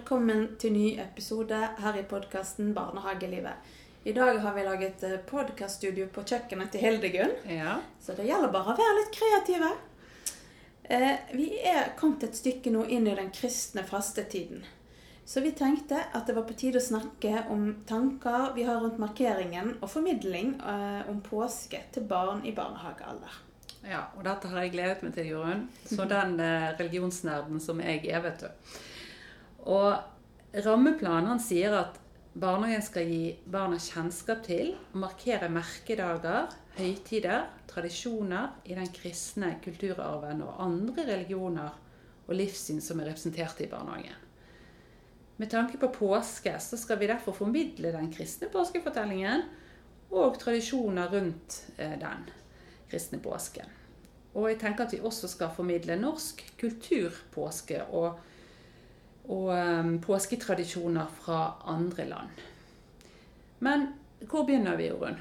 [0.00, 3.66] velkommen til ny episode her i podkasten Barnehagelivet.
[4.08, 7.74] I dag har vi laget podkaststudio på kjøkkenet til Hildegunn, Ja.
[8.00, 9.70] så det gjelder bare å være litt kreative.
[10.84, 14.64] Eh, vi er kommet et stykke nå inn i den kristne fastetiden.
[15.26, 18.98] Så vi tenkte at det var på tide å snakke om tanker vi har rundt
[18.98, 23.36] markeringen og formidling eh, om påske til barn i barnehagealder.
[23.84, 24.06] ja.
[24.16, 25.68] Og dette har jeg gledet meg til, Jorunn.
[25.84, 28.48] Så den eh, religionsnerden som jeg er, vet du.
[29.68, 31.98] Og rammeplanen sier at
[32.40, 40.42] barnehagen skal gi barna kjennskap til og markere merkedager, høytider, tradisjoner i den kristne kulturarven
[40.46, 41.76] og andre religioner
[42.26, 44.26] og livssyn som er representert i barnehagen.
[45.40, 49.46] Med tanke på påske så skal vi derfor formidle den kristne påskefortellingen
[50.10, 52.26] og tradisjoner rundt eh, den
[52.90, 53.70] kristne påsken.
[54.34, 58.20] Og jeg tenker at vi også skal formidle norsk kulturpåske og,
[59.30, 62.28] og um, påsketradisjoner fra andre land.
[63.62, 63.86] Men
[64.26, 65.18] hvor begynner vi, Jorunn?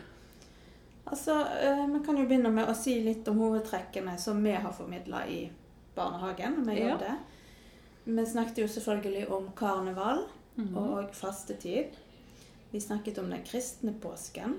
[1.09, 4.71] Altså, eh, Vi kan jo begynne med å si litt om hovedtrekkene som vi har
[4.73, 5.49] formidla i
[5.95, 6.63] barnehagen.
[6.65, 6.97] vi Ja.
[6.97, 7.15] det.
[8.05, 10.25] Vi snakket jo selvfølgelig om karneval
[10.57, 10.77] Mhm.
[10.77, 11.95] og fastetid.
[12.71, 14.55] Vi snakket om den kristne påsken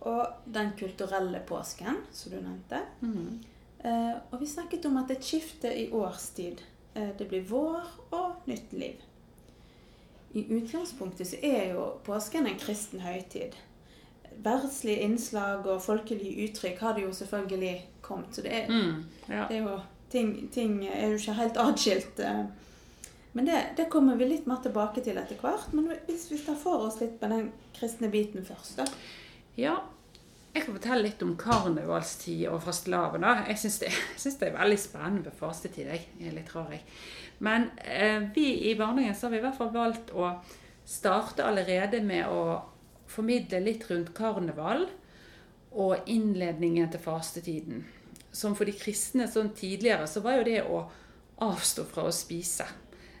[0.00, 2.80] og den kulturelle påsken, som du nevnte.
[3.02, 3.44] Mhm.
[3.84, 6.58] Eh, og vi snakket om at et skifte i årstid.
[6.94, 9.00] Eh, det blir vår og nytt liv.
[10.34, 13.56] I utgangspunktet så er jo påsken en kristen høytid.
[14.42, 18.34] Verdslige innslag og folkelige uttrykk har det jo selvfølgelig kommet.
[18.36, 19.46] Så det er, Mm, ja.
[19.48, 19.78] det er jo
[20.10, 22.20] ting, ting er jo ikke helt atskilt.
[22.20, 22.44] eh.
[23.34, 25.72] Men det, det kommer vi litt mer tilbake til etter hvert.
[25.72, 28.84] Men hvis vi tar for oss litt på den kristne biten først, da.
[29.56, 29.76] ja.
[30.52, 33.24] Jeg kan fortelle litt om karnevalstid og fastelavn.
[33.48, 33.92] Jeg syns det,
[34.40, 35.88] det er veldig spennende med fastetid.
[35.88, 36.84] Jeg er litt rar, jeg.
[37.42, 40.28] Men eh, vi i barnehagen så har vi i hvert fall valgt å
[40.84, 42.60] starte allerede med å
[43.08, 44.84] formidle litt rundt karneval
[45.72, 47.84] og innledningen til fastetiden.
[48.32, 50.84] Som for de kristne sånn tidligere, så var jo det å
[51.48, 52.68] avstå fra å spise.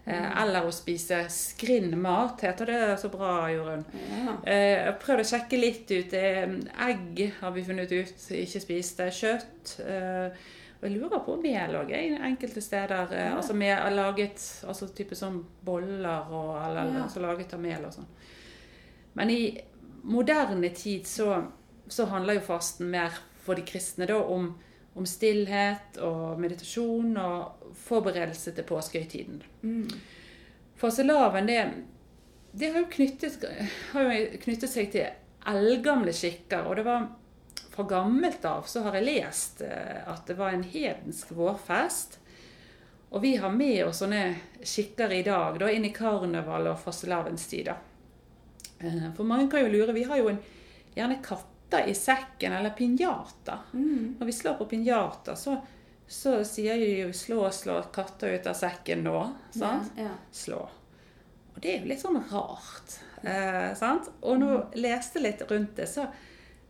[0.04, 3.84] Eh, eller å spise skrinnmat, heter det så bra, Jorunn.
[4.10, 4.32] Ja.
[4.44, 6.12] Eh, Jeg prøvde å sjekke litt ut.
[6.18, 6.56] Eh,
[6.88, 9.06] Egg har vi funnet ut ikke spiste.
[9.14, 9.76] Kjøtt.
[9.86, 10.30] eh,
[10.82, 13.12] Og jeg lurer på mel òg, enkelte steder.
[13.14, 13.36] Ja.
[13.36, 14.34] Altså med laget
[14.66, 17.02] altså type sånn boller og eller, Ja.
[17.04, 18.08] altså laget av mel og sånn.
[19.14, 19.60] Men i
[20.02, 21.46] moderne tid så,
[21.88, 23.10] så handler jo fasten mer
[23.44, 24.56] for de kristne da om,
[24.94, 29.42] om stillhet og meditasjon og forberedelse til påskehøytiden.
[29.62, 29.88] Mm.
[30.76, 31.60] Farselaven det,
[32.52, 33.44] det har jo knyttet,
[33.92, 35.08] har jo knyttet seg til
[35.48, 36.66] eldgamle skikker.
[36.68, 37.08] Og det var
[37.72, 42.18] fra gammelt av så har jeg lest eh, at det var en hedensk vårfest.
[43.12, 44.24] Og vi har med oss sånne
[44.64, 47.72] skikker i dag, da, inn i karneval og fastelavnstid.
[47.72, 50.40] Eh, For mange kan jo lure, vi har jo en,
[50.96, 51.20] gjerne
[51.72, 53.58] katter i sekken, eller pinjata.
[53.72, 54.16] Mm.
[54.18, 55.56] Når vi slår på pinjata, så,
[56.08, 59.32] så sier de jo 'slå, slå katta ut av sekken' nå.
[59.50, 59.92] sant?
[59.96, 60.10] Ja, ja.
[60.32, 60.60] slå.
[61.54, 62.98] Og det er jo litt sånn rart.
[63.24, 64.10] Eh, sant?
[64.22, 66.06] Og når jeg leste litt rundt det, så,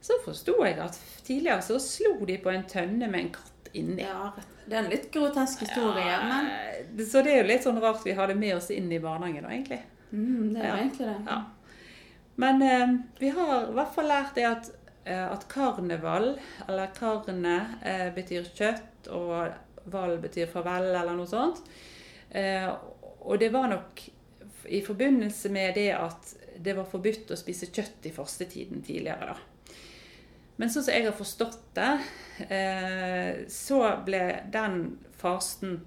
[0.00, 4.02] så forsto jeg at tidligere så slo de på en tønne med en katt inni.
[4.02, 4.32] Ja,
[4.66, 8.04] det er en litt grotesk historie, men Eh, Så det er jo litt sånn rart
[8.04, 9.80] vi har det med oss inn i barnehagen, nå, egentlig.
[10.12, 10.76] mm, det er Ja.
[10.76, 11.16] egentlig det.
[11.26, 11.44] Ja.
[12.36, 14.70] Men eh, vi har i hvert fall lært det at,
[15.04, 16.36] at karneval,
[16.68, 21.62] eller karne, eh, betyr kjøtt, og val betyr farvel, eller noe sånt.
[22.30, 22.68] Eh,
[23.22, 24.02] og det var nok
[24.70, 29.74] i forbindelse med det at det var forbudt å spise kjøtt i fastetiden tidligere, da.
[30.60, 31.92] Men sånn som jeg har forstått det,
[32.52, 34.20] eh, så ble
[34.52, 34.76] den
[35.18, 35.80] fasten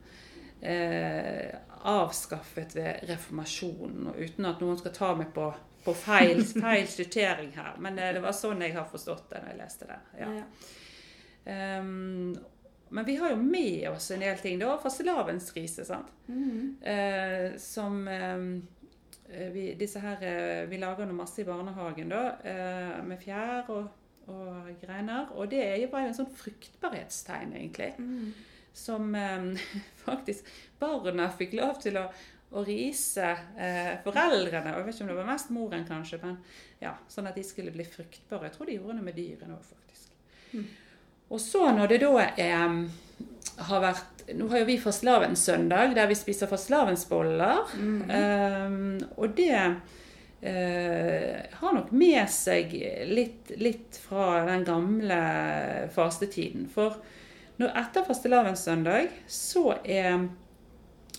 [0.59, 1.53] eh,
[1.85, 4.09] avskaffet ved reformasjonen.
[4.17, 5.51] Uten at noen skal ta meg på,
[5.85, 7.75] på feil, feil sortering her.
[7.79, 10.00] Men eh, det var sånn jeg har forstått det når jeg leste det.
[10.19, 10.31] Ja.
[10.40, 11.80] Ja.
[11.80, 12.38] Um,
[12.89, 14.59] men vi har jo med oss en del ting.
[14.62, 16.12] da, Fastelavnsrise, sant.
[16.27, 16.77] Mm.
[16.81, 18.50] Eh, som ehm,
[19.30, 20.21] eh, vi, disse her,
[20.69, 23.88] vi lager noe masse i barnehagen da, uh, med fjær og,
[24.31, 25.33] og greiner.
[25.36, 28.33] Og det er jo- bare en sånn fruktbarhetstegn, egentlig Mm.
[28.74, 29.51] som um,
[30.06, 30.45] faktisk
[30.80, 32.06] barna fikk lov til å,
[32.56, 33.28] å rise
[33.60, 34.74] eh, foreldrene.
[34.74, 36.38] Og jeg vet ikke om det var mest moren, kanskje, men
[36.81, 38.48] ja, sånn at de skulle bli fruktbare.
[38.48, 40.13] Jeg tror de gjorde det med dyrene òg, faktisk.
[40.54, 40.68] Mm.
[41.36, 42.78] Og så når det da eh,
[43.69, 47.75] har vært Nå har jo vi fastelavnssøndag, der vi spiser fastelavnsboller.
[47.78, 48.00] Mm.
[48.10, 49.60] Eh, og det
[50.42, 52.74] eh, har nok med seg
[53.12, 55.19] litt, litt fra den gamle
[55.94, 56.66] fastetiden.
[56.74, 56.98] For
[57.62, 60.25] når etter fastelavnssøndag så er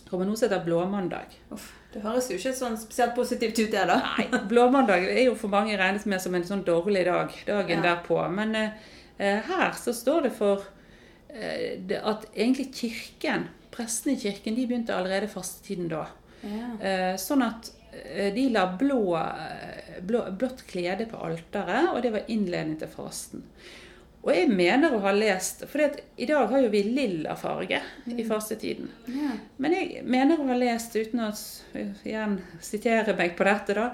[0.08, 1.32] kommer noe som heter blåmandag.
[1.54, 3.96] Uff, det høres jo ikke sånn spesielt positivt ut, det, da.
[4.18, 7.94] Nei, blåmandag er jo for mange regnet med som en sånn dårlig dag dagen Ja.
[7.94, 8.20] derpå.
[8.30, 10.62] Men eh, her så står det for
[11.28, 16.04] eh, at egentlig kirken, prestene i kirken, de begynte allerede fastetiden da.
[16.42, 16.68] Ja.
[16.80, 22.12] Eh, sånn at eh, de la blå, eh, blå, blått klede på alteret, og det
[22.14, 23.42] var innledning til fasten.
[24.26, 25.82] Og jeg mener å ha lest For
[26.16, 27.78] i dag har jo vi lilla farge
[28.10, 28.88] i fastetiden.
[29.06, 29.36] Yeah.
[29.62, 31.28] Men jeg mener å ha lest, uten å
[31.76, 33.84] igjen sitere meg på dette, da,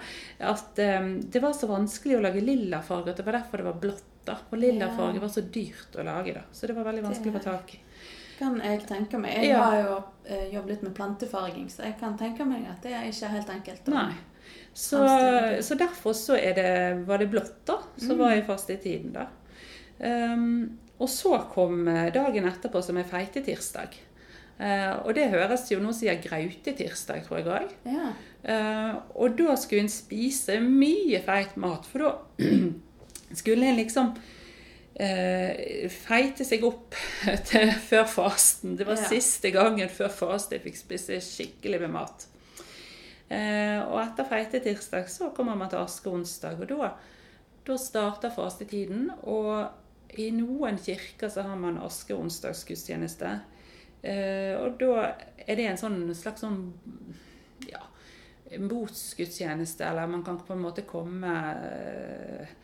[0.52, 3.68] at um, det var så vanskelig å lage lilla farge at det var derfor det
[3.68, 4.08] var blått.
[4.24, 4.38] da.
[4.50, 4.96] Og lilla yeah.
[4.96, 6.46] farge var så dyrt å lage, da.
[6.52, 7.82] Så det var veldig vanskelig å få tak i.
[8.38, 9.36] Kan jeg tenke meg.
[9.36, 9.62] Jeg Ja.
[9.66, 13.34] har jo uh, jobbet med plantefarging, så jeg kan tenke meg at det er ikke
[13.36, 13.92] helt enkelt.
[13.92, 14.12] Nei.
[14.74, 14.98] Så,
[15.60, 19.26] så derfor så det, var det blått, da, som var i fastetiden, da.
[19.98, 23.96] Um, og så kom eh, dagen etterpå, som er feitetirsdag.
[24.62, 27.72] Uh, og det høres jo noen sier grautetirsdag, tror jeg òg.
[27.88, 28.12] Ja.
[28.46, 32.12] Uh, og da skulle en spise mye feit mat, for da
[33.40, 35.50] skulle en liksom uh,
[36.04, 36.94] feite seg opp
[37.50, 38.76] til før fasten.
[38.78, 39.08] Det var Ja.
[39.16, 42.28] siste gangen før fasten jeg fikk spise skikkelig med mat.
[43.32, 46.90] Og etter feitetirsdag så kommer man til askeonsdag, og da,
[47.64, 49.06] da starter fastetiden.
[49.24, 49.70] Og
[50.12, 53.32] i noen kirker så har man askeonsdagsgudstjeneste.
[54.02, 55.12] Eh, og da
[55.46, 56.58] er det en sånn slags sånn
[57.70, 57.80] ja,
[58.58, 62.54] botsgudstjeneste, eller man kan på en måte komme eh,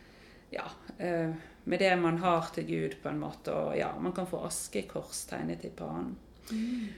[0.50, 0.66] ja,
[0.98, 1.30] eh,
[1.64, 3.54] med det man har til Gud, på en måte.
[3.54, 6.16] Og ja, man kan få askekors tegnet i pannen.
[6.50, 6.88] Mm.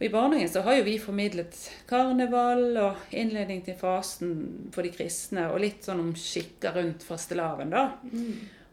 [0.00, 1.56] I barnehagen så har jo vi formidlet
[1.88, 4.30] karneval og innledning til fasen
[4.72, 7.84] for de kristne, og litt sånn om skikker rundt fastelavn, da.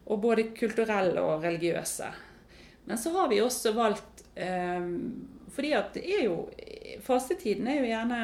[0.08, 2.10] Og både kulturelle og religiøse.
[2.88, 4.84] Men så har vi også valgt eh,
[5.52, 6.38] Fordi at det er jo
[7.04, 8.20] Fastetiden er jo gjerne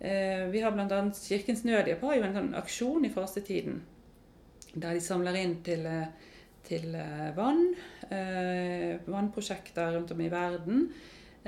[0.00, 1.02] eh, Vi har bl.a.
[1.16, 3.80] Kirkens Nødhjelp har jo en sånn aksjon i fastetiden.
[4.74, 6.34] Der de samler inn til, eh,
[6.68, 7.70] til eh, vann.
[8.12, 10.90] Eh, vannprosjekter rundt om i verden.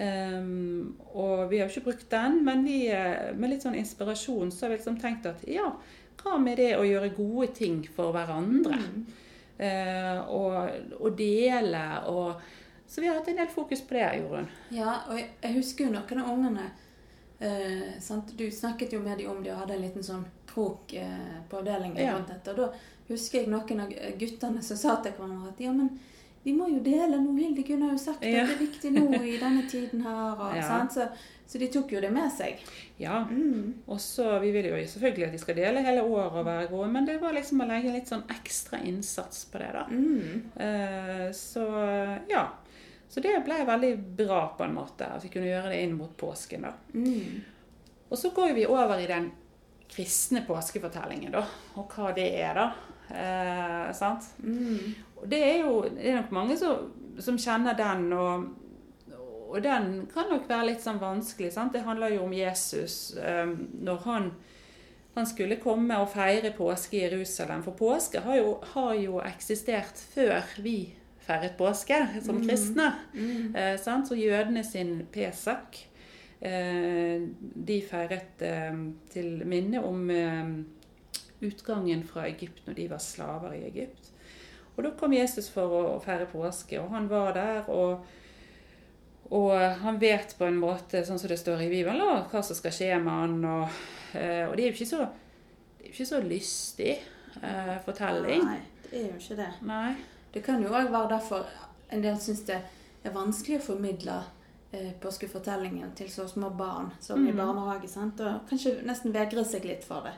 [0.00, 4.52] Um, og vi har jo ikke brukt den, men vi, eh, med litt sånn inspirasjon
[4.54, 5.66] så har vi liksom tenkt at ja,
[6.22, 8.78] hva med det å gjøre gode ting for hverandre?
[8.78, 9.19] Eh,
[10.28, 10.70] og,
[11.00, 12.40] og dele og
[12.90, 14.48] Så vi har hatt en del fokus på det, Jorunn.
[14.74, 16.64] Ja, og jeg, jeg husker jo noen av ungene
[17.38, 18.32] eh, sant?
[18.36, 21.60] Du snakket jo med dem om de og hadde en liten sånn krok eh, på
[21.60, 22.16] avdelingen Ja.
[22.16, 22.50] rundt dette.
[22.50, 25.92] Og da husker jeg noen av guttene som sa til hverandre at ja, men
[26.44, 27.36] vi må jo dele noe.
[27.36, 28.42] Hildegunn har jo sagt Ja.
[28.44, 30.32] at det er viktig nå i denne tiden her.
[30.38, 30.62] Og, Ja.
[30.68, 30.92] sant?
[30.96, 31.08] Så,
[31.50, 32.62] så de tok jo det med seg.
[32.98, 33.24] Ja.
[33.28, 33.74] Mm.
[33.88, 36.88] Og så, Vi vil jo selvfølgelig at de skal dele hele året og være gode,
[36.94, 39.70] men det var liksom å legge litt sånn ekstra innsats på det.
[39.74, 39.84] da.
[39.90, 40.42] Mm.
[40.56, 41.66] Uh, så
[42.30, 42.46] ja.
[43.10, 46.12] Så det ble veldig bra på en måte, at vi kunne gjøre det inn mot
[46.16, 46.62] påsken.
[46.62, 46.72] da.
[46.94, 47.40] Mm.
[48.10, 49.32] Og så går vi over i den
[49.90, 51.42] kristne påskefortellingen, da.
[51.76, 52.68] Og hva det er, da.
[53.10, 54.28] Eh, sant?
[54.38, 54.94] Mm.
[55.20, 56.90] Og det er jo det er nok mange som,
[57.20, 58.46] som kjenner den, og,
[59.50, 61.52] og den kan nok være litt sånn vanskelig.
[61.54, 61.74] Sant?
[61.74, 63.50] Det handler jo om Jesus eh,
[63.84, 64.30] når han,
[65.16, 67.64] han skulle komme og feire påske i Jerusalem.
[67.66, 70.78] For påske har jo, har jo eksistert før vi
[71.26, 72.92] feiret påske som kristne.
[73.14, 73.54] Mm.
[73.54, 74.08] Eh, sant?
[74.08, 75.82] Så jødene sin Pesak,
[76.40, 80.54] eh, de feiret eh, til minne om eh,
[81.40, 84.10] utgangen fra Egypt når de var slaver i Egypt.
[84.80, 87.68] Og da kom Jesus for å feire påske, og han var der.
[87.68, 88.06] og
[89.30, 92.00] og han vet på en måte, sånn som det står i Bibelen,
[92.32, 93.36] hva som skal skje med han.
[93.46, 93.76] Og,
[94.18, 95.04] eh, og det er jo ikke så,
[95.78, 96.96] det ikke så lystig
[97.44, 98.42] uh, fortelling.
[98.42, 98.56] Nei,
[98.88, 99.46] det er jo ikke det.
[99.70, 99.92] Nei.
[100.34, 101.46] Det kan jo òg være derfor
[101.94, 102.58] en del syns det
[103.04, 104.18] er vanskelig å formidle
[104.74, 107.38] uh, påskefortellingen til så små barn som i Mhm.
[107.38, 107.88] barnehage.
[107.88, 108.18] sant?
[108.20, 110.16] Og kanskje nesten vegre seg litt for det.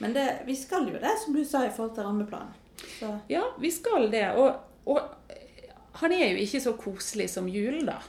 [0.00, 2.56] Men det, vi skal jo det, som du sa, i forhold til rammeplanen.
[2.98, 4.26] Så Ja, vi skal det.
[4.40, 5.00] Og, og
[6.00, 8.00] han er jo ikke så koselig som jul, da.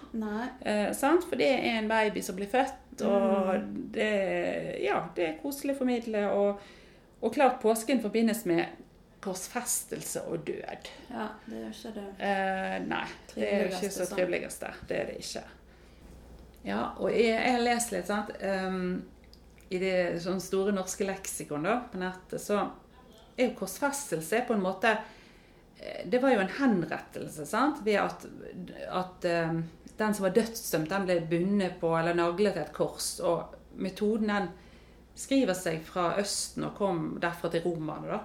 [0.65, 1.27] Eh, sant?
[1.29, 4.09] For det er en baby som blir født, og det,
[4.81, 6.23] ja, det er koselig å formidle.
[6.33, 6.63] Og,
[7.21, 8.81] og klart påsken forbindes med
[9.25, 10.89] korsfestelse og død.
[11.09, 12.07] Ja, det jo ikke det.
[12.25, 13.05] Eh, nei,
[13.35, 14.17] det er jo ikke så sånn.
[14.17, 14.71] triveligste.
[14.89, 15.45] Det er det ikke.
[16.65, 18.33] Ja, og jeg, jeg leser litt, sant.
[18.41, 19.03] um,
[19.69, 19.95] I det
[20.25, 22.63] sånn store norske leksikon da, på nettet, så
[23.37, 28.25] er jo korsfestelse på en måte eh, Det var jo en henrettelse, sant, ved at,
[28.89, 29.63] at ehm,
[29.97, 33.09] den som var dødsdømt, den ble bundet på eller naglet til et kors.
[33.23, 34.49] Og metoden den
[35.15, 38.17] skriver seg fra Østen og kom derfra til romerne.
[38.17, 38.19] da.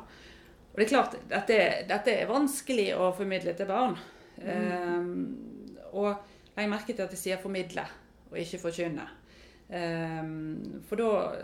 [0.71, 3.97] Og det er klart, dette, dette er vanskelig å formidle til barn.
[4.43, 5.15] Ehm,
[5.95, 6.15] og
[6.57, 7.87] legg merke til at de sier 'formidle'
[8.31, 9.09] og ikke 'forkynne'.
[9.71, 11.35] Um, for da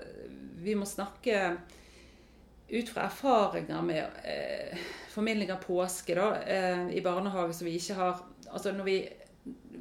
[0.59, 1.59] Vi må snakke
[2.69, 4.79] ut fra erfaringer med eh,
[5.13, 9.01] formidling av påske da, eh, i barnehage som vi ikke har Altså når vi,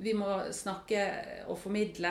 [0.02, 1.02] vi må snakke
[1.48, 2.10] og formidle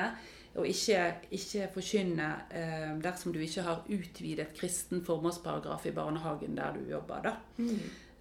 [0.55, 1.01] og ikke,
[1.35, 7.27] ikke forkynne eh, dersom du ikke har utvidet kristen formålsparagraf i barnehagen der du jobber.
[7.27, 7.33] da.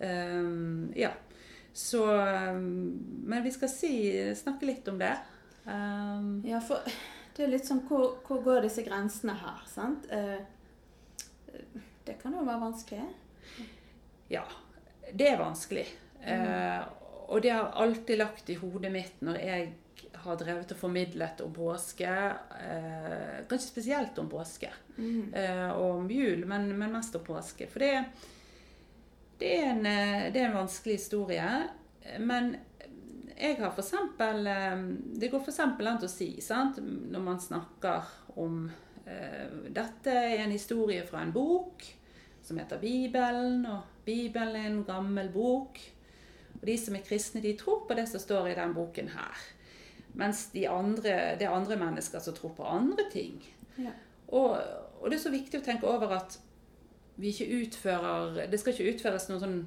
[0.01, 1.12] Um, ja.
[1.74, 2.01] Så
[3.24, 3.93] Men vi skal si,
[4.36, 5.13] snakke litt om det.
[5.65, 6.81] Um, Ja, for
[7.38, 9.62] det er litt sånn Hvor, hvor går disse grensene her?
[9.69, 10.10] sant?
[10.12, 10.41] Eh,
[12.05, 13.05] det kan jo være vanskelig.
[14.33, 14.43] ja,
[15.12, 15.86] det er vanskelig.
[16.24, 16.81] Eh,
[17.27, 19.72] og det har alltid lagt i hodet mitt når jeg
[20.24, 22.10] har drevet og formidlet om påske.
[22.10, 24.72] Eh, kanskje spesielt om påske.
[25.33, 27.67] Eh, og om jul, men, men mest om påske.
[27.72, 28.03] For det,
[29.39, 31.50] det, er en, eh, det er en vanskelig historie.
[32.19, 32.55] Men
[33.33, 34.88] jeg har eksempel eh,
[35.19, 38.65] Det går eksempel an å si, sant, når man snakker om
[39.03, 41.83] Dette er en historie fra en bok
[42.43, 45.79] som heter Bibelen, og Bibelen er en gammel bok.
[46.62, 49.43] Og de som er kristne, de tror på det som står i den boken her.
[50.19, 53.39] Mens de andre, det er andre mennesker som tror på andre ting.
[53.77, 53.95] Ja.
[54.27, 54.57] Og,
[55.01, 56.38] og det er så viktig å tenke over at
[57.15, 59.60] vi ikke utfører Det skal ikke utføres noen sånn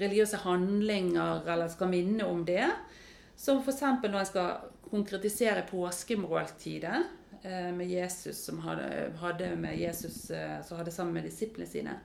[0.00, 2.66] religiøse handlinger eller skal minne om det.
[3.36, 3.82] Som f.eks.
[4.02, 7.06] når en skal konkretisere påskemåltidet eh,
[7.76, 11.96] med Jesus som hadde, med Jesus eh, som hadde sammen med disiplene sine.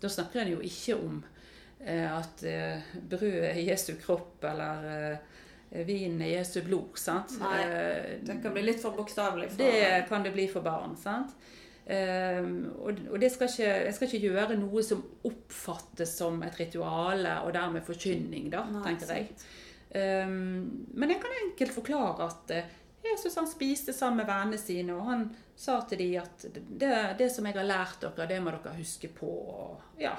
[0.00, 1.16] Da snakker han jo ikke om
[1.82, 6.94] eh, at eh, brødet er Jesu kropp eller eh, vinen er Jesu blod.
[6.98, 7.34] sant?
[7.40, 9.50] Nei, Eh, Det kan bli litt for bokstavelig.
[9.50, 10.94] For, det kan det bli for barn.
[10.96, 11.34] sant?
[11.90, 17.50] Og det skal ikke, jeg skal ikke gjøre noe som oppfattes som et rituale og
[17.56, 19.26] dermed forkynning, da, Nei, tenker jeg.
[19.32, 19.48] sant.
[20.94, 22.68] Men jeg kan enkelt forklare at eh,
[23.02, 27.30] Jesus han spiste sammen med vennene sine, og han sa til dem at det, det
[27.32, 29.30] som jeg har lært dere, det må dere huske på.
[29.30, 30.16] Og, ja.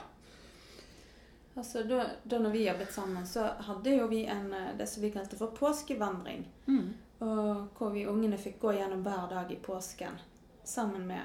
[1.53, 5.03] Altså, da, da når vi jobbet sammen, så hadde jo vi en, eh, det som
[5.03, 6.47] vi kalte for påskevandring.
[6.67, 6.89] Mm.
[7.21, 10.17] Og hvor vi ungene fikk gå gjennom hver dag i påsken
[10.63, 11.21] sammen med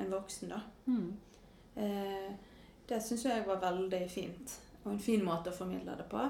[0.00, 0.54] en voksen.
[0.54, 0.60] da.
[0.86, 1.16] Mm.
[1.74, 2.32] Eh,
[2.86, 6.22] det syns jeg var veldig fint, og en fin måte å formidle det på.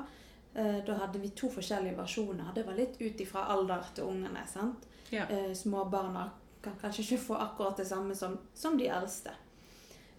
[0.54, 2.52] Eh, da hadde vi to forskjellige versjoner.
[2.54, 4.46] Det var litt ut ifra alder til ungene.
[4.46, 4.86] sant?
[5.10, 5.26] Ja.
[5.28, 6.30] Eh, småbarna
[6.62, 9.30] kan kanskje ikke få akkurat det samme som, som de eldste.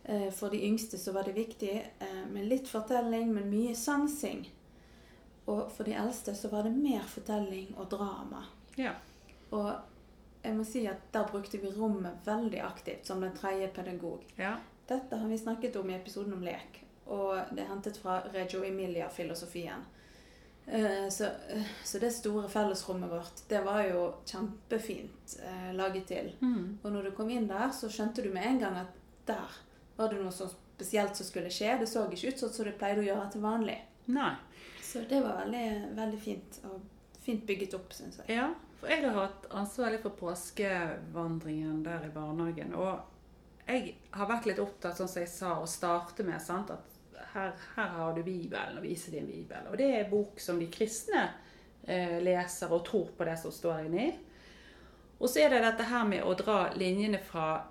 [0.03, 1.85] Eh, for de yngste så var det viktig
[2.29, 4.45] med litt fortelling, men mye sansing.
[5.45, 8.45] Og for de eldste så var det mer fortelling og drama.
[8.77, 8.93] ja.
[9.51, 9.71] Og
[10.43, 14.23] jeg må si at der brukte vi rommet veldig aktivt som den tredje pedagog.
[14.37, 14.57] ja.
[14.87, 18.63] Dette har vi snakket om i episoden om lek, og det er hentet fra Reggio
[18.63, 19.85] Emilia-filosofien.
[20.67, 26.31] Eh, Så, eh, så det store fellesrommet vårt, det var jo kjempefint eh, laget til.
[26.41, 26.77] Mm.
[26.83, 28.95] Og når du kom inn der, så skjønte du med en gang at
[29.29, 29.59] der
[29.95, 31.77] var det noe så spesielt som skulle skje.
[31.79, 33.77] Det så ikke ut sånn som det pleide å gjøre til vanlig.
[34.11, 34.33] Nei.
[34.83, 36.81] Så det var veldig, veldig fint, og
[37.25, 38.37] fint bygget opp, syns jeg.
[38.37, 42.75] Ja, for jeg har hatt ansvarlig for påskevandringen der i barnehagen.
[42.77, 42.99] Og
[43.67, 46.73] jeg har vært litt opptatt, sånn som jeg sa, å starte med sant?
[46.73, 46.94] at
[47.35, 49.67] her, her har du Bibelen, og viser din Bibel.
[49.71, 51.27] Og det er en bok som de kristne
[51.83, 54.09] eh, leser og tror på det som står inni.
[55.19, 57.63] Og så er det dette her med å dra linjene fra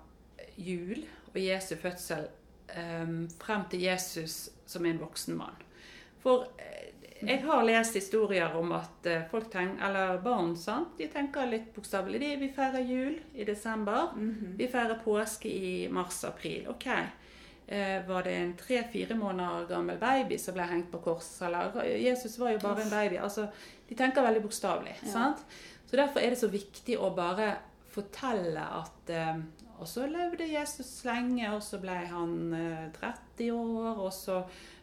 [0.55, 2.27] jul og Jesu fødsel
[2.73, 5.61] eh, frem til Jesus som en voksen mann.
[6.23, 6.85] For eh,
[7.25, 10.97] jeg har lest historier om at eh, folk tenker, eller barn sant?
[10.97, 12.21] de tenker litt bokstavelig.
[12.21, 14.15] De, Vi feirer jul i desember.
[14.57, 16.67] Vi feirer påske i mars-april.
[16.73, 16.89] Ok.
[17.67, 21.29] Eh, var det en tre-fire måneder gammel baby som ble hengt på kors?
[21.41, 23.17] Eller Jesus var jo bare en baby.
[23.17, 23.47] altså
[23.89, 24.95] De tenker veldig bokstavelig.
[25.05, 25.33] Ja.
[25.85, 27.55] Så Derfor er det så viktig å bare
[27.95, 29.37] fortelle at eh,
[29.79, 34.37] Og så levde Jesus lenge, og så ble han eh, 30 år, og så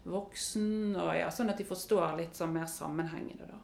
[0.05, 3.47] voksen, og ja, sånn at de forstår litt sånn mer sammenhengende.
[3.49, 3.61] da.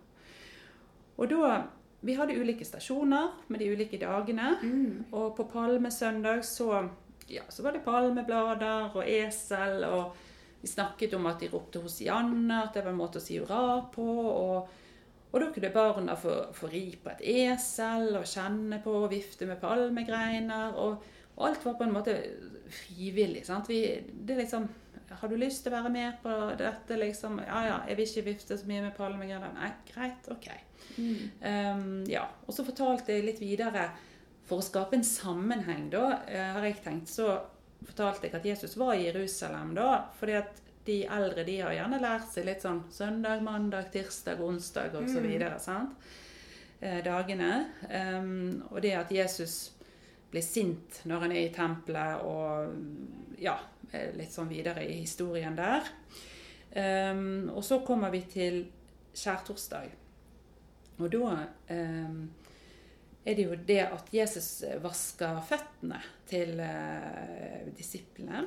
[1.18, 1.64] Og da
[2.00, 4.52] Vi hadde ulike stasjoner med de ulike dagene.
[5.12, 6.88] Og på palmesøndag så,
[7.28, 10.16] ja, så var det palmeblader og esel, og
[10.60, 13.80] vi snakket om at de ropte hosianna, at det var en måte å si hurra
[13.94, 14.10] på.
[14.32, 14.76] og
[15.28, 19.48] og da kunne barna få, få ri på et esel og kjenne på og vifte
[19.48, 20.76] med palmegreiner.
[20.80, 21.02] Og,
[21.36, 22.14] og alt var på en måte
[22.72, 23.44] frivillig.
[23.46, 23.68] sant?
[23.68, 24.68] Vi, det er liksom
[25.08, 26.96] Har du lyst til å være med på dette?
[26.96, 27.38] liksom?
[27.44, 29.52] Ja ja, jeg vil ikke vifte så mye med palmegreiner.
[29.56, 30.28] Nei, greit.
[30.32, 30.48] Ok.
[30.98, 33.90] Um, ja, Og så fortalte jeg litt videre
[34.48, 37.34] For å skape en sammenheng, da, eh, har jeg tenkt, så
[37.84, 40.08] fortalte jeg at Jesus var i Jerusalem da.
[40.18, 44.96] fordi at de eldre de har gjerne lært seg litt sånn søndag, mandag, tirsdag, onsdag
[44.96, 45.26] osv.
[45.28, 45.60] Mm.
[45.60, 46.08] Sant?
[46.80, 47.64] eh, dagene.
[47.90, 49.72] Um, og det at Jesus
[50.30, 53.56] blir sint når han er i tempelet, og ja,
[54.16, 55.88] litt sånn videre i historien der.
[56.74, 58.60] Um, og så kommer vi til
[59.16, 59.94] skjærtorsdag.
[60.98, 61.38] Og da
[61.70, 62.26] um,
[63.28, 64.48] er det jo det at Jesus
[64.82, 68.46] vasker føttene til eh, disiplene.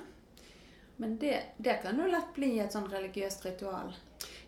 [1.01, 3.93] Men det, det, kan jo lett bli et sånn religiøst ritual.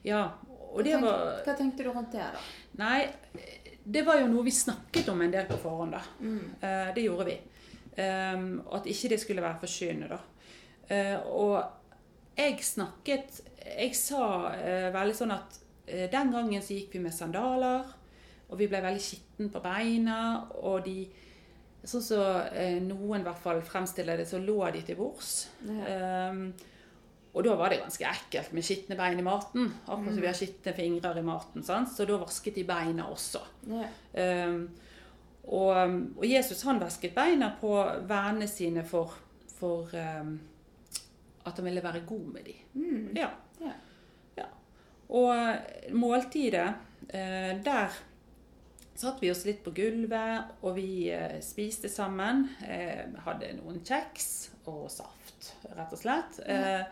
[0.06, 0.26] Ja,
[0.74, 2.42] og det hva, var tenkte, hva tenkte du rundt det, da?
[2.82, 3.00] Nei,
[3.84, 6.04] det var jo noe vi snakket om en del på forhånd, da.
[6.22, 6.44] Mm.
[6.60, 7.40] Eh, det gjorde vi.
[7.94, 10.22] Um, at ikke det skulle være forkynnende, da.
[10.84, 17.02] Uh, og jeg snakket Jeg sa uh, veldig sånn at den gangen så gikk vi
[17.04, 17.84] med sandaler,
[18.54, 20.18] og vi ble veldig skitne på beina,
[20.62, 20.98] og de
[21.84, 25.32] Sånn som så, noen i hvert fall fremstiller det, så lå de til bords.
[25.68, 26.30] Ja.
[26.32, 26.46] Um,
[27.34, 29.68] og da var det ganske ekkelt med skitne bein i maten.
[29.84, 31.66] Akkurat som vi har skitne fingre i maten.
[31.68, 31.92] Sant?
[31.92, 33.42] Så da vasket de beina også.
[33.68, 33.90] Ja.
[34.48, 34.62] Um,
[35.44, 35.76] og,
[36.22, 37.74] og, Jesus han vasket beina på
[38.08, 39.18] vennene sine for,
[39.58, 40.38] for um,
[41.44, 42.64] at han ville være god med dem.
[42.80, 43.10] Mm.
[43.18, 43.30] Ja.
[43.60, 43.74] Ja.
[44.38, 44.48] ja.
[45.10, 46.70] Og måltidet,
[47.10, 47.98] eh, der
[49.04, 52.46] satt vi oss litt på gulvet, og vi uh, spiste sammen.
[52.64, 54.28] Uh, hadde noen kjeks
[54.70, 56.40] og saft, rett og slett.
[56.48, 56.86] Ja.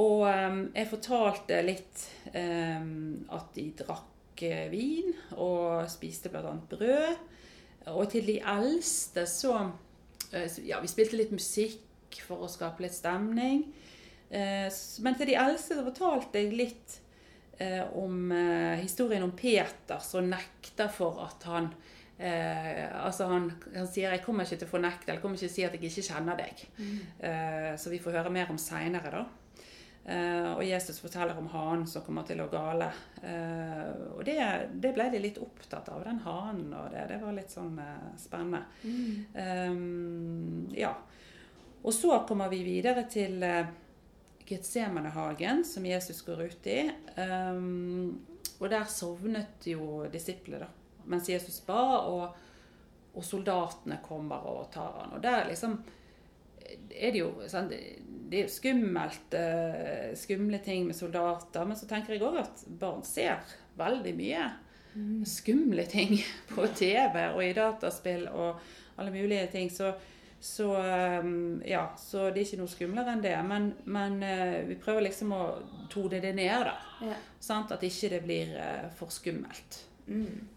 [0.00, 6.54] Og um, jeg fortalte litt at de drakk vin og spiste bl.a.
[6.70, 7.24] brød.
[7.90, 9.56] Og til de eldste så
[10.62, 13.64] Ja, vi spilte litt musikk for å skape litt stemning.
[14.30, 17.00] Men til de eldste så fortalte jeg litt
[17.92, 18.30] om
[18.80, 21.66] historien om Peter som nekter for at han
[22.20, 25.54] altså han, han, sier 'jeg kommer ikke til å fornekte', eller 'kommer ikke til å
[25.54, 26.64] si at jeg ikke kjenner deg'.
[26.78, 27.78] Mm.
[27.80, 29.24] så vi får høre mer om seinere, da.
[30.00, 32.88] Uh, og Jesus forteller om hanen som kommer til å gale.
[33.20, 34.38] Uh, og det,
[34.80, 36.72] det, ble de litt opptatt av, den hanen.
[36.74, 37.76] Og det, det var litt sånn
[38.18, 38.64] spennende.
[38.82, 40.72] Mm.
[40.74, 40.94] Ja.
[41.80, 43.68] Og så kommer vi videre til uh,
[44.50, 46.82] Getsemanehagen, som Jesus går ut i.
[47.16, 48.20] Um,
[48.58, 50.70] og der sovnet jo disiplene, da.
[51.10, 52.36] Mens Jesus ba, og,
[53.14, 55.16] og soldatene kommer og tar han.
[55.16, 55.78] Og der liksom
[56.70, 57.70] er det jo sånn,
[58.30, 61.64] det er skummelt, uh, skumle ting med soldater.
[61.66, 63.40] Men så tenker jeg òg at barn ser
[63.80, 64.50] veldig mye
[64.94, 65.24] Mm.
[65.26, 68.58] skumle ting på TV og i dataspill og
[68.98, 69.70] alle mulige ting.
[69.70, 69.92] Så,
[70.40, 70.70] så
[71.22, 73.36] um, ja, så det er ikke noe skumlere enn det.
[73.44, 75.42] Men, men uh, vi prøver liksom å
[75.92, 76.76] tone det ned, da.
[77.10, 77.18] Ja.
[77.40, 77.74] Sant?
[77.76, 79.82] At ikke det blir uh, for skummelt.
[80.08, 80.48] Mm.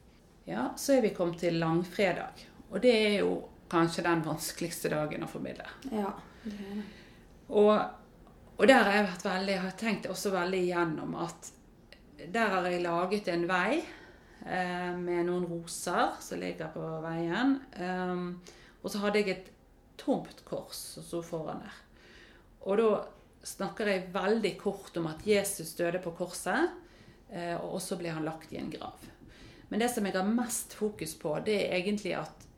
[0.47, 2.45] Ja, så er vi kommet til langfredag.
[2.71, 3.35] Og det er jo
[3.71, 5.67] kanskje den vanskeligste dagen å formidle.
[5.91, 6.11] ja.
[6.43, 6.85] Det er det.
[7.53, 7.71] Og,
[8.57, 11.51] og der har jeg vært veldig, har tenkt også veldig igjennom at
[12.33, 17.57] der har jeg laget en vei eh, med noen roser som ligger på veien.
[17.79, 18.25] Um,
[18.83, 19.49] og så hadde jeg et
[19.97, 21.81] tomt kors som sto foran der.
[22.63, 22.89] Og da
[23.43, 26.71] snakker jeg veldig kort om at Jesus døde på korset,
[27.29, 29.03] eh, og så ble han lagt i en grav.
[29.69, 32.49] Men det som jeg har mest fokus på, det er egentlig at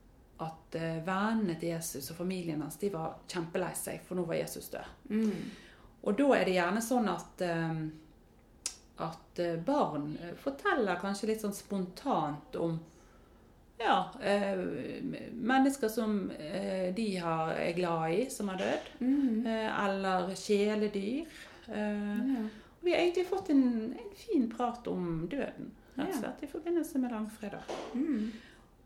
[0.44, 4.36] at eh, vennene til Jesus og familien hans de var kjempelei seg, for nå var
[4.36, 4.90] Jesus død.
[5.08, 5.46] Mm.
[6.04, 8.74] Og da er det gjerne sånn at, eh,
[9.06, 10.10] at barn
[10.44, 12.76] forteller kanskje litt sånn spontant om
[13.78, 14.58] ja, eh,
[15.32, 18.90] mennesker som eh, de har, er glad i, som har dødd.
[19.00, 19.46] Mm.
[19.46, 21.26] Eh, eller kjæledyr.
[21.68, 22.48] Eh, Ja.
[22.82, 27.00] vi har egentlig fått en, en fin prat om døden, rett og slett, i forbindelse
[27.02, 27.72] med langfredag.
[27.94, 28.32] Mm.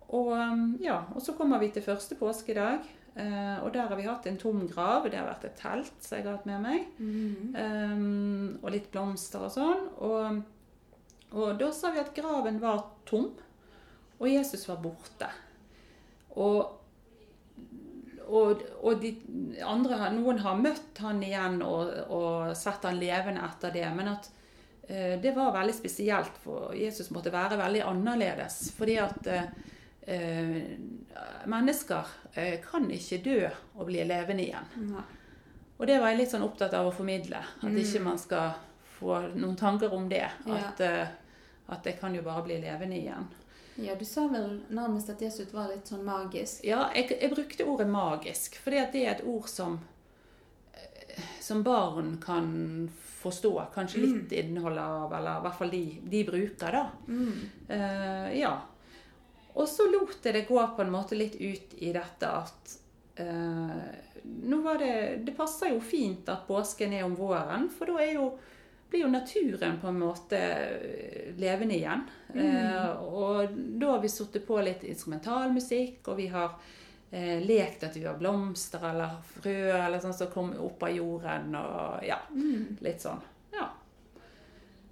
[0.09, 2.87] Og, um, ja, og så kommer vi til første påskedag.
[3.19, 5.09] Uh, og der har vi hatt en tom grav.
[5.09, 6.85] Det har vært et telt som jeg har hatt med meg.
[6.97, 7.55] Mm.
[7.57, 9.83] Um, og litt blomster og sånn.
[10.07, 10.39] Og,
[11.35, 13.33] og da sa vi at graven var tom,
[14.19, 15.29] og Jesus var borte.
[16.39, 16.75] Og,
[18.27, 19.05] og, og
[19.65, 23.87] andre, noen har møtt han igjen og, og sett han levende etter det.
[23.95, 24.29] Men at
[24.87, 28.59] eh, det var veldig spesielt, for Jesus måtte være veldig annerledes.
[28.77, 29.47] Fordi at eh,
[30.03, 30.59] eh,
[31.49, 33.39] mennesker eh, kan ikke dø
[33.79, 34.69] og bli levende igjen.
[34.91, 35.07] Nei.
[35.79, 37.39] Og det var jeg litt sånn opptatt av å formidle.
[37.39, 37.77] At Mm.
[37.79, 38.51] ikke man skal
[38.99, 40.25] få noen tanker om det.
[40.51, 41.05] At, ja.
[41.71, 43.29] at det kan jo bare bli levende igjen.
[43.83, 46.63] Ja, du sa vel nærmest at Jesus var litt sånn magisk.
[46.67, 49.79] Ja, jeg, jeg brukte ordet magisk, for det er et ord som
[50.73, 52.49] eh, som barn kan
[53.19, 53.53] forstå.
[53.73, 56.83] Kanskje litt innhold av, eller i hvert fall de, de bruker, da.
[57.07, 57.39] Mm.
[57.69, 58.53] Uh, ja.
[59.59, 62.77] Og så lot jeg det gå på en måte litt ut i dette at
[63.19, 63.89] uh,
[64.23, 64.93] nå var det
[65.25, 68.29] Det passer jo fint at påsken er om våren, for da er jo
[68.89, 72.03] blir jo naturen på en måte eh, levende igjen.
[72.33, 76.55] Eh, og da har vi satt på litt instrumentalmusikk, og vi har
[77.11, 81.53] eh, lekt at vi har blomster eller frø eller sånn som kommer opp av jorden,
[81.59, 82.17] og ja,
[82.81, 83.21] litt sånn.
[83.53, 83.69] Ja.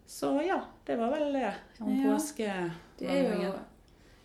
[0.08, 2.14] Så ja, det var vel det om Ja.
[2.14, 2.72] påske.
[2.98, 3.08] Det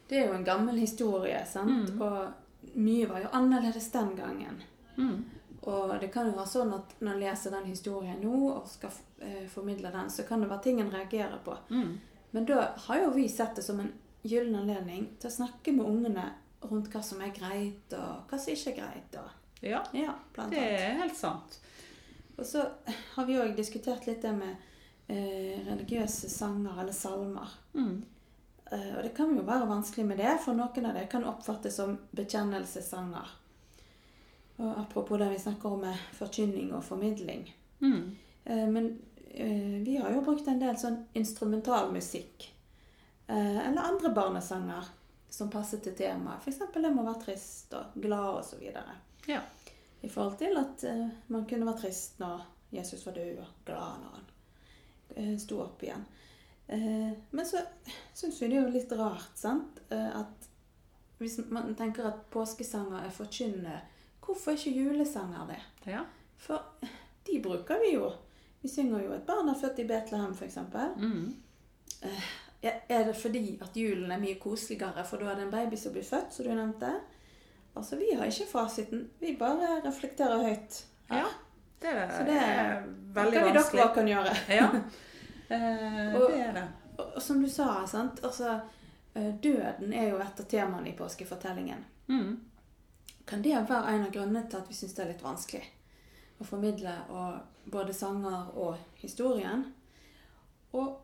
[0.09, 1.89] det er jo en gammel historie, sant?
[1.97, 4.59] Og mye var jo annerledes den gangen.
[4.97, 5.25] Mm.
[5.63, 8.95] Og det kan jo være sånn at når en leser den historien nå og skal
[9.23, 11.55] eh, formidle den, så kan det være ting en reagerer på.
[11.71, 11.93] Mm.
[12.33, 13.93] Men da har jo vi sett det som en
[14.27, 16.25] gyllen anledning til å snakke med ungene
[16.67, 19.19] rundt hva som er greit, og hva som ikke er greit.
[19.23, 20.17] Og, Ja, ja,
[20.51, 21.61] det er helt sant.
[22.35, 22.65] Og så
[23.15, 24.57] har vi òg diskutert litt det med
[25.07, 27.53] eh, religiøse sanger eller salmer.
[27.77, 28.01] Mm.
[28.73, 31.79] Eh, og det kan jo være vanskelig med det, for noen av det kan oppfattes
[31.79, 33.37] som bekjennelsessanger.
[34.63, 37.45] Og apropos det vi snakker om med forkynning og formidling.
[37.83, 38.17] Mm.
[38.45, 38.89] Eh, men
[39.35, 42.47] eh, vi har jo brukt en del sånn instrumentalmusikk.
[43.27, 44.93] Eh, eller andre barnesanger
[45.33, 46.45] som passer til temaet.
[46.45, 46.63] F.eks.
[46.75, 48.65] det med å være trist og glad osv.
[49.27, 49.43] Ja.
[50.03, 50.83] I forhold til at
[51.33, 54.29] man kunne være trist når Jesus var død, og glad når han
[55.17, 56.05] eh, sto opp igjen.
[56.67, 57.61] Eh, men så
[58.15, 60.49] syns vi det er jo litt rart, sant, eh, at
[61.21, 63.77] hvis man tenker at påskesanger er forkynnende,
[64.27, 65.61] hvorfor er ikke julesanger det?
[65.93, 66.01] ja.
[66.43, 66.63] For
[67.27, 68.09] de bruker vi jo.
[68.63, 70.57] Vi synger jo et barn er født i Betlehem, f.eks.
[70.97, 71.35] Mm.
[72.63, 75.93] Er det fordi at julen er mye koseligere, for da er det en baby som
[75.95, 76.91] blir født, som du nevnte?
[77.77, 79.09] Altså, vi har ikke fasiten.
[79.21, 80.85] Vi bare reflekterer høyt.
[81.11, 81.25] Ja.
[81.83, 82.83] Det er, Så det er
[83.15, 84.35] veldig Hva vi dere kan gjøre.
[84.61, 84.69] Ja.
[85.51, 86.67] Eh, Og- det er det.
[86.99, 88.21] Og, og som du sa, sant?
[88.25, 88.61] Altså,
[89.15, 91.85] eh, døden er jo et av temaene i påskefortellingen.
[92.09, 92.37] Mm.
[93.33, 95.63] Kan det være en av grunnene til at vi syns det er litt vanskelig
[96.37, 96.93] å formidle
[97.73, 99.63] både sanger og historien?
[100.77, 100.99] Og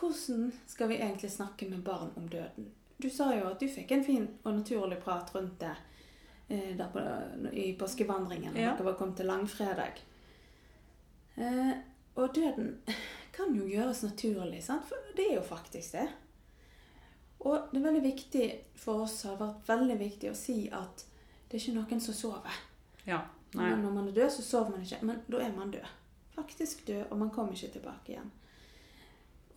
[0.00, 2.70] hvordan skal vi egentlig snakke med barn om døden?
[2.96, 5.74] Du sa jo at du fikk en fin og naturlig prat rundt det
[6.48, 7.04] eh, der på,
[7.52, 8.72] i påskevandringen når Ja.
[8.72, 10.00] dere var kommet til langfredag.
[11.36, 11.72] Eh,
[12.16, 12.78] og døden
[13.36, 14.88] kan jo gjøres naturlig, sant?
[14.88, 16.08] for det er jo faktisk det.
[17.44, 21.10] Og det er veldig viktig for oss har vært veldig viktig å si at
[21.52, 22.54] det er ikke noen som sover.
[23.06, 23.20] Ja.
[23.54, 24.98] Men når man er død, så sover man ikke.
[25.04, 25.88] Men da er man død.
[26.32, 28.30] Faktisk død, og man kommer ikke tilbake igjen.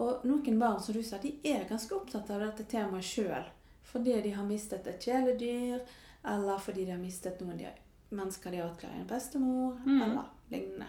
[0.03, 3.45] Og noen barn, som du sa, de er ganske opptatt av dette temaet sjøl.
[3.87, 5.79] Fordi de har mistet et kjæledyr,
[6.27, 7.69] eller fordi de har mistet noen de,
[8.11, 10.01] mennesker de har hatt glad i, en bestemor, Mm.
[10.01, 10.87] eller lignende.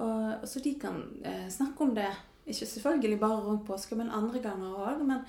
[0.00, 2.08] Og, så de kan eh, snakke om det,
[2.46, 5.02] ikke selvfølgelig bare rundt påske, men andre ganger òg.
[5.04, 5.20] Men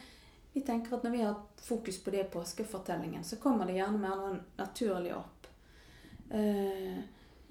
[0.53, 3.97] vi tenker at når vi har fokus på det i påskefortellingen, så kommer det gjerne
[3.97, 5.47] mer naturlig opp.
[6.29, 6.99] Eh,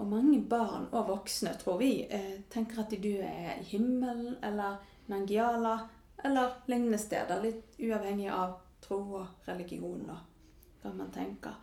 [0.00, 4.36] og mange barn og voksne, tror vi, eh, tenker at de døde er i himmelen
[4.42, 5.88] eller Nangiala
[6.24, 7.42] eller lignende steder.
[7.42, 11.56] Litt uavhengig av tro og religion og hva man tenker.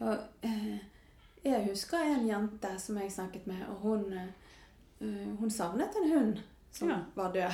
[0.00, 0.78] Og, eh,
[1.44, 6.38] jeg husker en jente som jeg snakket med, og hun, eh, hun savnet en hund
[6.70, 7.04] som Ja.
[7.14, 7.52] var død.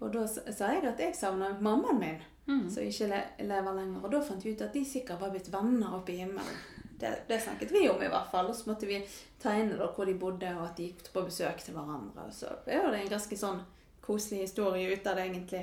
[0.00, 2.70] Og da sa jeg at jeg savner mammaen min Mm.
[2.70, 3.06] som ikke
[3.38, 4.04] lever lenger.
[4.04, 6.62] Og da fant vi ut at de sikkert var blitt venner oppe i himmelen.
[6.98, 8.50] Det, det snakket vi om i hvert fall.
[8.50, 8.98] Og så måtte vi
[9.42, 12.26] tegne da hvor de bodde, og at de gikk på besøk til hverandre.
[12.26, 13.62] Og så ble det en ganske sånn
[14.02, 15.62] koselig historie ut av det, egentlig.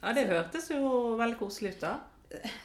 [0.00, 1.94] Ja, det hørtes jo veldig koselig ut, da.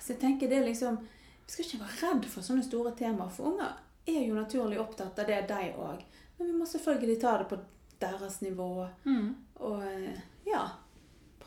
[0.01, 3.51] Så jeg tenker det liksom Vi skal ikke være redd for sånne store temaer, for
[3.51, 3.77] unger
[4.09, 6.03] er jo naturlig opptatt av det, de òg.
[6.37, 7.57] Men vi må selvfølgelig ta det på
[7.99, 8.87] deres nivå.
[9.05, 9.31] Mm.
[9.65, 10.67] Og eh, ja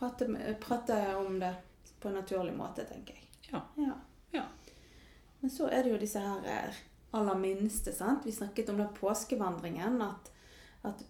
[0.03, 1.55] prate, prate om det
[2.03, 3.29] på en naturlig måte, tenker jeg.
[3.53, 3.61] Ja.
[3.77, 3.95] Ja.
[4.33, 4.43] Ja.
[5.41, 6.83] Men så er det jo disse her eh,
[7.19, 7.93] aller minste.
[7.93, 8.27] sant?
[8.27, 10.01] Vi snakket om den påskevandringen.
[10.03, 10.31] At,
[10.83, 11.03] at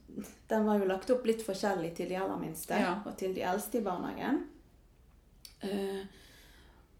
[0.50, 2.96] den var jo lagt opp litt forskjellig til de aller minste Ja.
[3.06, 4.42] og til de eldste i barnehagen.
[5.62, 6.02] Uh,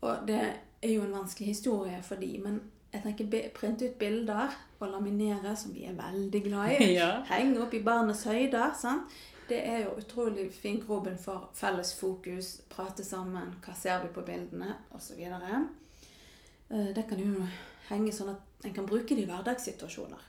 [0.07, 0.38] og det
[0.83, 2.61] er jo en vanskelig historie for de, men
[2.92, 6.92] jeg tenker print ut bilder og laminere, som vi er veldig glad i.
[7.00, 7.11] Ja.
[7.31, 8.74] Henge opp i barnets høyder.
[8.78, 9.11] sant?
[9.52, 14.24] Det er jo utrolig fin grobunn for felles fokus, prate sammen, hva ser vi på
[14.24, 15.18] bildene, osv.
[15.20, 17.44] Eh, Det kan jo
[17.90, 20.24] henge sånn at en kan bruke det i hverdagssituasjoner.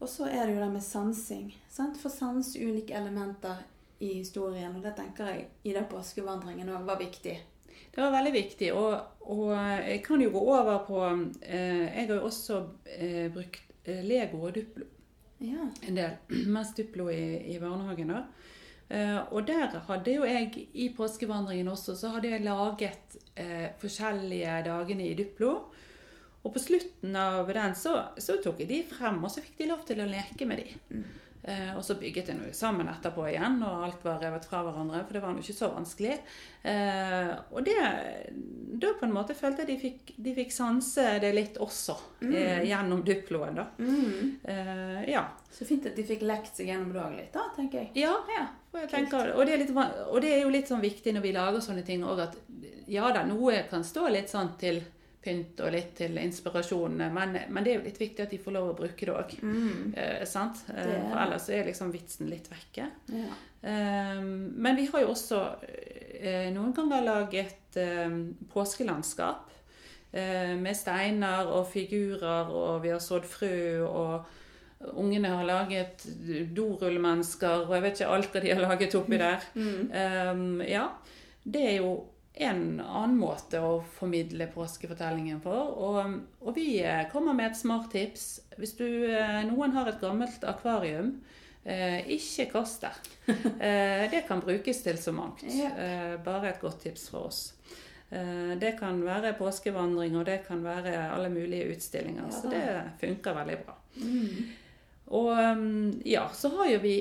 [0.00, 1.54] Og så er det jo det med sansing.
[1.68, 1.96] sant?
[1.96, 3.62] For sans ulike elementer
[4.00, 7.38] i historien, og det tenker jeg i den påskevandringen òg var viktig.
[7.94, 8.72] Det var veldig viktig.
[8.74, 8.98] Og,
[9.30, 11.04] og jeg kan jo gå over på
[11.42, 12.64] eh, Jeg har jo også
[12.98, 14.90] eh, brukt eh, Lego og Duplo
[15.40, 15.68] Ja.
[15.88, 16.16] en del.
[16.54, 18.12] Mest Duplo i, i barnehagen.
[18.12, 18.24] da.
[18.90, 24.56] Eh, og der hadde jo jeg i påskevandringen også, så hadde jeg laget eh, forskjellige
[24.66, 25.54] dagene i Duplo.
[26.40, 29.68] Og på slutten av den så, så tok jeg de frem, og så fikk de
[29.70, 31.02] lov til å leke med de.
[31.42, 35.00] Eh, og så bygget de noe sammen etterpå igjen, og alt var revet fra hverandre.
[35.06, 36.18] For det var jo ikke så vanskelig.
[36.62, 37.76] Eh, og det
[38.80, 41.96] Da på en måte følte jeg de fikk, de fikk sanse det litt også,
[42.28, 43.66] eh, gjennom Duploen, da.
[43.78, 44.38] Mm.
[44.44, 45.26] Eh, ja.
[45.50, 47.90] Så fint at de fikk lekt seg gjennom dagen litt, da, tenker jeg.
[48.04, 48.14] Ja,
[48.72, 51.32] og, jeg tenker, og, det litt, og det er jo litt sånn viktig når vi
[51.34, 52.36] lager sånne ting òg, at
[52.90, 54.80] ja da, noe kan stå litt sånn til
[55.20, 58.54] pynt og litt til inspirasjon, men, men det er jo litt viktig at de får
[58.56, 59.34] lov å bruke det òg.
[59.42, 59.92] Mm.
[59.94, 60.62] Eh, sant?
[60.72, 62.86] Eh, Det For ellers er liksom vitsen litt vekke.
[63.12, 63.34] Ja.
[63.60, 68.08] Eh, men vi har jo også eh, noen ganger laget eh,
[68.54, 69.50] påskelandskap.
[70.12, 74.24] eh, med steiner og figurer, og vi har sådd frø, og
[74.96, 76.06] ungene har laget
[76.56, 79.44] dorullmennesker, og jeg vet ikke alt det de har laget oppi der.
[79.54, 79.90] Mm.
[79.92, 80.86] Um, ja,
[81.44, 81.92] det er jo
[82.42, 85.52] en annen måte å formidle påskefortellingen på.
[85.52, 88.26] Og, og vi eh, kommer med et smart tips.
[88.58, 91.12] Hvis du, eh, noen har et gammelt akvarium,
[91.64, 92.94] eh, ikke kast det.
[93.60, 95.44] Eh, det kan brukes til så mangt.
[95.44, 97.42] Eh, bare et godt tips fra oss.
[98.10, 102.26] Eh, det kan være påskevandring, og det kan være alle mulige utstillinger.
[102.26, 102.64] Ja så det
[103.02, 103.76] funker veldig bra.
[104.00, 104.48] Mm.
[105.10, 106.94] Og um, ja, så har jo vi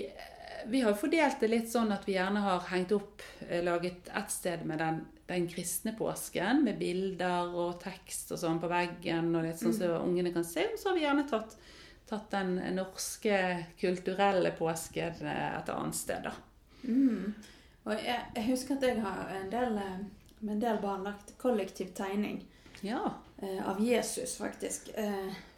[0.68, 4.32] Vi har fordelt det litt sånn at vi gjerne har hengt opp eh, Laget ett
[4.32, 9.46] sted med den, den kristne påsken, med bilder og tekst og sånn på veggen, og
[9.46, 10.68] litt sånn så ungene kan se.
[10.74, 11.56] Og så har vi gjerne tatt,
[12.10, 13.40] tatt den norske
[13.80, 16.36] kulturelle påsken eh, et annet sted, da.
[16.84, 17.34] Mm.
[17.86, 19.98] Og jeg, jeg husker at jeg har en del, eh,
[20.42, 22.44] med en del barn lagt kollektiv tegning
[22.82, 23.02] Ja.
[23.68, 24.88] av Jesus, faktisk.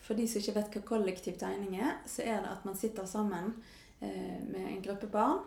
[0.02, 3.06] For de som ikke vet hva kollektiv tegning er, så er det at man sitter
[3.06, 3.52] sammen
[4.02, 5.40] med en gruppe barn.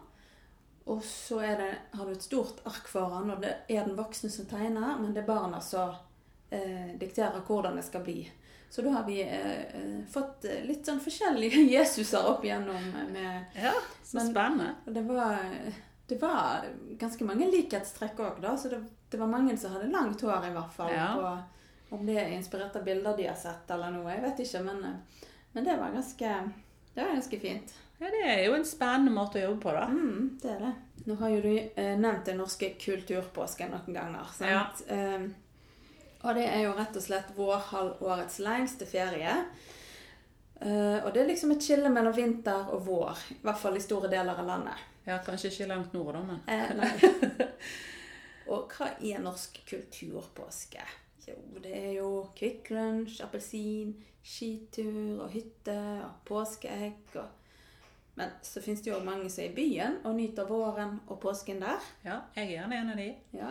[0.84, 4.46] Og så det, har du et stort ark foran, og det er den voksne som
[4.46, 5.94] tegner, men det er barna som
[6.50, 8.18] eh, dikterer hvordan det skal bli.
[8.70, 13.06] Så da har vi eh, eh, fått eh, litt sånn forskjellige Jesuser opp igjennom eh,
[13.14, 14.74] med ja så Men- spennende.
[14.86, 15.38] det var,
[16.10, 16.66] det var
[17.00, 18.52] ganske mange likhetstrekk òg, da.
[18.60, 20.92] Så det, det var mange som hadde langt hår, i hvert fall.
[20.92, 21.08] Ja.
[21.16, 24.10] På, om det er inspirert av bilder de har sett, eller noe.
[24.12, 26.34] Jeg vet ikke, men, eh, men det var ganske
[26.94, 27.72] det var ganske fint.
[27.98, 29.86] Ja, det er jo en spennende måte å jobbe på, da.
[29.88, 30.72] Mm, det er det.
[31.04, 34.30] Nå har jo du eh, nevnt den norske kulturpåsken noen ganger.
[34.34, 34.84] sant?
[34.88, 35.28] Eh,
[36.24, 39.34] og det er jo rett og slett vårhalvårets lengste ferie.
[40.64, 43.82] Uh, og det er liksom et skille mellom vinter og vår, i hvert fall i
[43.82, 44.84] store deler av landet.
[45.04, 47.50] Ja, Kanskje ikke langt nord, da, men Eh,
[48.54, 50.86] og hva er norsk kulturpåske?
[51.26, 53.92] Jo, det er jo Kvikk Lunsj, appelsin,
[54.24, 55.76] skitur og hytte
[56.06, 57.43] og påskeegg og
[58.14, 61.62] Men så fins det jo mange som er i byen og nyter våren og påsken
[61.64, 61.88] der.
[62.04, 63.08] ja, jeg er gjerne en av de.
[63.34, 63.50] Ja.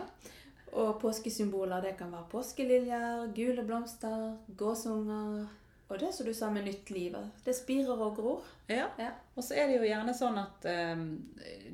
[0.74, 5.44] Og påskesymboler, det kan være påskeliljer, gule blomster, gåsunger
[5.88, 7.16] og det som du sa med nytt liv.
[7.44, 8.44] Det spirer og gror.
[8.66, 8.86] Ja.
[8.98, 9.10] Ja.
[9.36, 10.64] Og så er det jo gjerne sånn at
[10.96, 11.02] um,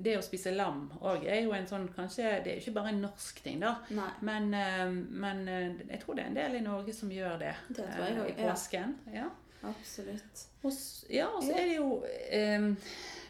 [0.03, 2.91] det å spise lam òg er jo en sånn Kanskje det er jo ikke bare
[2.91, 3.77] en norsk ting, da.
[3.95, 4.09] Nei.
[4.27, 7.55] Men, um, men eh, jeg tror det er en del i Norge som gjør det,
[7.69, 8.51] Det tror jeg uh, i i ja.
[8.51, 8.99] påsken.
[9.15, 9.29] Ja.
[9.63, 10.47] Absolutt.
[10.63, 10.73] Og,
[11.13, 11.99] ja, og så er det jo
[12.33, 12.65] eh,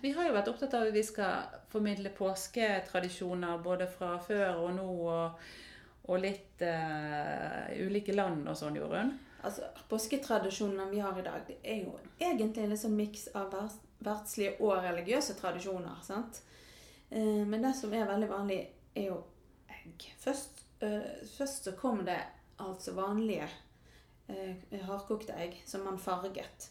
[0.02, 4.70] Vi har jo vært opptatt av at vi skal formidle påsketradisjoner både fra før og
[4.76, 5.42] nå, og,
[6.10, 9.12] og litt eh, ulike land og sånn, Jorunn.
[9.42, 13.54] Altså, Påsketradisjonene vi har i dag, det er jo egentlig en sånn miks av
[14.04, 16.02] verdslige og religiøse tradisjoner.
[16.04, 16.42] sant?
[17.10, 18.60] Eh, Men det som er veldig vanlig,
[18.94, 19.22] er jo
[19.70, 20.10] egg.
[20.20, 22.20] Først, eh, først så kom det
[22.60, 23.48] altså vanlige
[24.86, 26.70] hardkokte egg som man farget.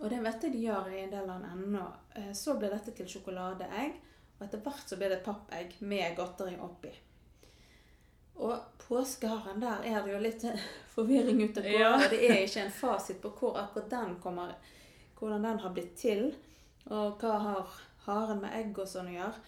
[0.00, 1.84] Og det vet jeg de gjør i en del land ennå.
[2.16, 3.98] Eh, Så ble dette til sjokoladeegg,
[4.38, 6.90] og etter hvert så ble det pappegg med godteri oppi.
[8.42, 11.74] Og påskeharen, der er det jo litt eh, forvirring ute på.
[11.78, 11.94] Ja.
[12.10, 14.56] Det er ikke en fasit på hvor akkurat den kommer,
[15.18, 16.32] hvordan den har blitt til.
[16.90, 17.76] Og hva har
[18.06, 19.44] haren med egg og sånn å gjøre.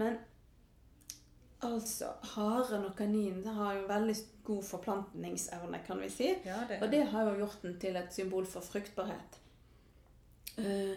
[0.00, 0.18] Men
[1.66, 6.28] altså, haren og kaninen har jo veldig god forplantningsevne, kan vi si.
[6.44, 9.40] Ja, det, Og det har jo gjort den til et symbol for fruktbarhet.
[10.58, 10.96] Uh,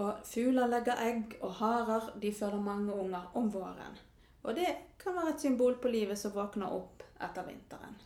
[0.00, 3.98] og fugler legger egg, og harer de føder mange unger om våren.
[4.42, 4.68] Og det
[5.02, 7.98] kan være et symbol på livet som våkner opp etter vinteren.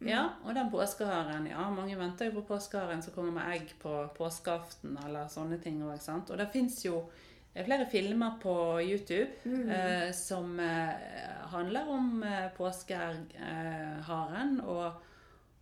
[0.00, 3.92] Ja, og den påskeharen, ja, mange venter jo på påskeharen som kommer med egg på
[4.16, 6.30] påskeaften eller sånne ting Også, sant.
[6.32, 7.02] Og det fins jo
[7.54, 9.30] eh, flere filmer på YouTube
[9.74, 10.90] eh, som eh,
[11.52, 14.92] handler om eh, påskeharen og,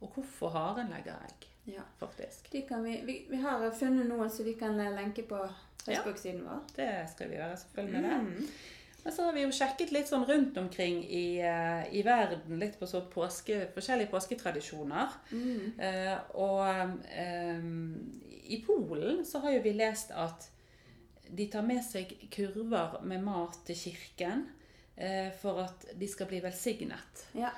[0.01, 1.83] og hvorfor haren legger egg, Ja.
[2.01, 2.49] faktisk.
[2.53, 2.65] Vi,
[3.05, 5.43] vi, vi har funnet noen som vi kan lenke på
[5.85, 6.61] Facebook-siden vår.
[6.77, 8.21] Det skal vi gjøre, selvfølgelig med det.
[9.07, 12.79] Og så har vi jo sjekket litt sånn rundt omkring i, eh, i verden, litt
[12.81, 15.09] på sånn påske, forskjellige påsketradisjoner.
[15.31, 15.73] Mm.
[15.81, 16.69] Eh, og
[17.15, 17.59] eh,
[18.53, 20.51] i Polen så har jo vi lest at
[21.31, 24.47] de tar med seg kurver med mat til kirken
[24.97, 27.27] eh, for at de skal bli velsignet.
[27.39, 27.53] Ja.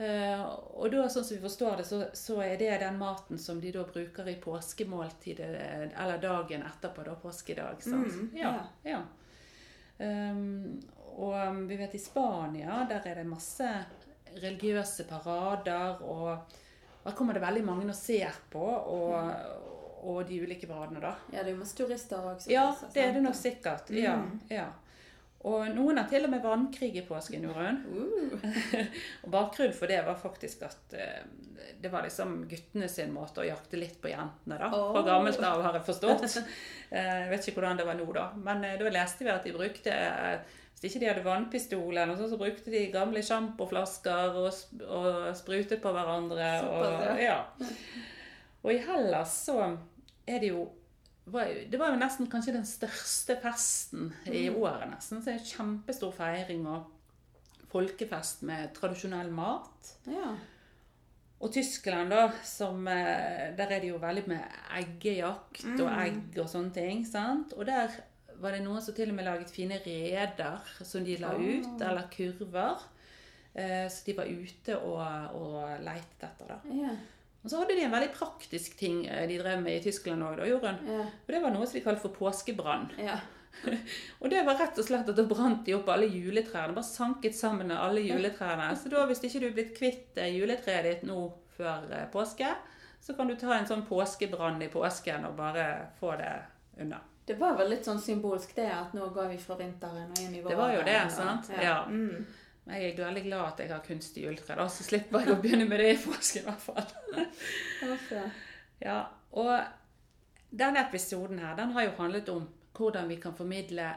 [0.00, 0.42] Eh,
[0.80, 3.72] og da, sånn som vi forstår det, så, så er det den maten som de
[3.74, 5.50] da bruker i påskemåltidet,
[5.92, 7.82] eller dagen etterpå, da, påskedag.
[7.84, 8.14] Sant?
[8.16, 8.54] Mm, ja.
[8.88, 9.02] ja.
[10.00, 10.80] Um,
[11.20, 13.68] og um, vi vet i Spania, der er det masse
[14.40, 16.56] religiøse parader, og
[17.04, 19.12] der kommer det veldig mange og ser på, og,
[20.00, 21.14] og de ulike paradene, da.
[21.32, 22.46] ja, det er jo masse turister òg.
[22.50, 23.90] Ja, det er det nok sikkert.
[23.92, 24.14] Ja,
[24.50, 24.68] ja.
[25.48, 27.78] Og noen har til og med vannkrig i påsken, Jorunn.
[27.88, 28.74] Uh,
[29.24, 31.22] Og bakgrunnen for det var faktisk at eh,
[31.80, 34.68] det var liksom guttene sin måte å jakte litt på jentene, da.
[34.68, 35.06] Fra Åh.
[35.06, 36.26] gammelt av, har jeg forstått.
[36.90, 38.24] Eh, Jeg vet ikke hvordan det var nå, da.
[38.36, 40.40] Men eh, da leste vi at de brukte eh,
[40.80, 44.48] Hvis ikke de hadde vannpistol, eller noe sånt, så brukte de gamle sjampoflasker og,
[44.88, 46.48] og sprutet på hverandre.
[46.64, 47.38] Såpass, Og, ja.
[48.62, 49.56] og i Hellas så
[50.26, 50.68] er det jo
[51.30, 54.88] det var jo nesten kanskje den største festen i året.
[54.90, 56.88] nesten, så det er en Kjempestor feiring og
[57.70, 59.92] folkefest med tradisjonell mat.
[60.10, 60.36] ja.
[61.40, 64.42] Og Tyskland, da, som eh, Der er det jo veldig med
[64.76, 67.06] eggejakt og egg og sånne ting.
[67.08, 67.54] sant?
[67.56, 67.88] Og der
[68.42, 72.10] var det noen som til og med laget fine reder som de la ut, eller
[72.12, 72.82] kurver.
[73.54, 75.00] Eh, Så de var ute og,
[75.40, 76.46] og lette etter.
[76.52, 76.58] da.
[76.76, 76.92] Ja.
[77.40, 80.42] Og så hadde de en veldig praktisk ting eh, de drev med i Tyskland òg,
[80.48, 80.80] Jorunn.
[80.86, 81.04] Ja.
[81.08, 82.90] Og det var noe som de kalte for påskebrann.
[83.00, 83.20] ja.
[84.22, 86.72] Og det var rett og slett at da brant de opp alle juletrærne.
[86.76, 88.70] Bare sanket sammen alle juletrærne.
[88.78, 91.16] Så da, hvis ikke du er blitt kvitt eh, juletreet ditt nå
[91.56, 92.52] før eh, påske,
[93.02, 95.66] så kan du ta en sånn påskebrann i påsken og bare
[96.00, 96.32] få det
[96.80, 97.00] unna.
[97.26, 100.34] Det var vel litt sånn symbolsk det at nå går vi fra vinteren og inn
[100.34, 100.54] i våren.
[100.54, 101.50] Det var jo det, sant?
[101.56, 101.62] Ja.
[101.66, 101.76] Ja.
[101.90, 102.24] Mm.
[102.70, 105.66] Jeg er veldig glad at jeg har kunstig juletre, da, så slipper jeg å begynne
[105.68, 108.28] med det i påsken i hvert fall.
[108.80, 109.02] Ja,
[109.36, 109.50] og
[110.56, 112.46] denne episoden her, den har jo handlet om
[112.78, 113.90] hvordan vi kan formidle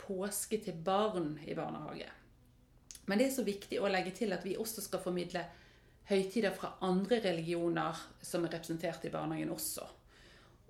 [0.00, 2.08] påske til barn i barnehage.
[3.06, 5.44] Men det er så viktig å legge til at vi også skal formidle
[6.08, 9.84] høytider fra andre religioner som er representert i barnehagen også.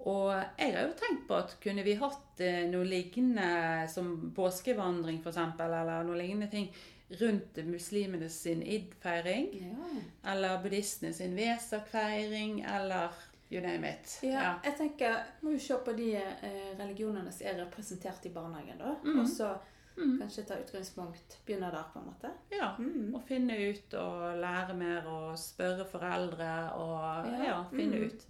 [0.06, 5.22] Og jeg har jo tenkt på at kunne vi hatt eh, noe lignende som påskevandring
[5.22, 6.68] f.eks., eller noe lignende ting
[7.08, 10.00] rundt muslimene sin id-feiring, ja.
[10.32, 13.14] eller buddhistene sin Vesak-feiring, eller
[13.50, 14.18] you name it.
[14.22, 18.78] Ja, jeg tenker, må jo se på de eh, religionene som er representert i barnehagen,
[18.82, 18.96] da.
[19.04, 19.20] Mm.
[19.22, 19.52] Og så
[19.96, 22.32] kanskje ta utgangspunkt, begynne der, på en måte.
[22.52, 23.14] Ja, Mm.
[23.14, 28.04] og finne ut og lære mer og spørre foreldre og ja, Ja, finne mm.
[28.04, 28.26] ut.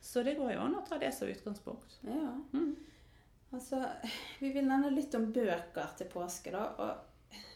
[0.00, 1.98] Så det går jo an å ta det som utgangspunkt.
[2.04, 2.30] Ja.
[2.52, 2.76] Mm.
[3.52, 3.82] Altså,
[4.38, 6.68] vi vil nevne litt om bøker til påske, da.
[6.78, 7.09] Og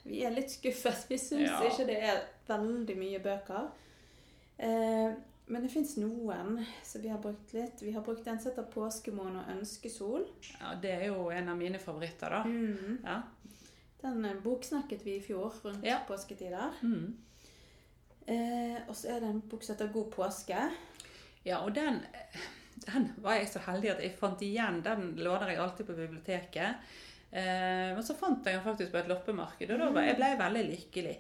[0.04, 1.06] vi er litt skuffet.
[1.08, 1.60] Vi syns Ja.
[1.68, 3.70] ikke det er veldig mye bøker.
[4.58, 5.12] Eh,
[5.46, 7.82] men det fins noen som vi har brukt litt.
[7.82, 10.26] Vi har brukt en som heter 'Påskemåne og ønskesol'.
[10.60, 12.42] Ja, Det er jo en av mine favoritter, da.
[12.44, 12.98] Mm.
[13.04, 13.22] Ja.
[14.02, 15.98] Den eh, boksnakket vi i fjor rundt Ja.
[16.08, 16.72] påsketider.
[16.82, 17.16] Mm.
[18.26, 20.70] Eh, og så er det en bok som heter 'God påske'.
[21.44, 22.00] ja, og den,
[22.86, 24.82] den var jeg så heldig at jeg fant igjen.
[24.82, 26.74] Den låner jeg alltid på biblioteket.
[27.34, 30.28] Eh, men så fant jeg den faktisk på et loppemarked, og da ble jeg ble
[30.38, 31.14] veldig lykkelig.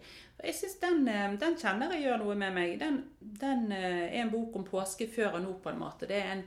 [0.46, 2.74] Jeg synes den, eh, den kjenner jeg gjør noe med meg.
[2.78, 6.06] Den, den eh, er en bok om påske før og nå, på en måte.
[6.06, 6.44] Det er en,